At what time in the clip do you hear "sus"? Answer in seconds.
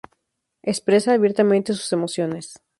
1.75-1.93